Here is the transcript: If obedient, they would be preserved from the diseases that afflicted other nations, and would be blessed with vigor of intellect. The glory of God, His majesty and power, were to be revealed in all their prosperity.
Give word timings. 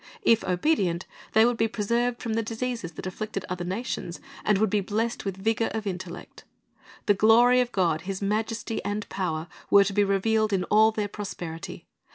If 0.23 0.43
obedient, 0.43 1.05
they 1.33 1.45
would 1.45 1.57
be 1.57 1.67
preserved 1.67 2.23
from 2.23 2.33
the 2.33 2.41
diseases 2.41 2.93
that 2.93 3.05
afflicted 3.05 3.45
other 3.49 3.63
nations, 3.63 4.19
and 4.43 4.57
would 4.57 4.71
be 4.71 4.81
blessed 4.81 5.25
with 5.25 5.37
vigor 5.37 5.69
of 5.75 5.85
intellect. 5.85 6.43
The 7.05 7.13
glory 7.13 7.61
of 7.61 7.71
God, 7.71 8.01
His 8.01 8.19
majesty 8.19 8.83
and 8.83 9.07
power, 9.09 9.47
were 9.69 9.83
to 9.83 9.93
be 9.93 10.03
revealed 10.03 10.53
in 10.53 10.63
all 10.71 10.89
their 10.91 11.07
prosperity. 11.07 11.85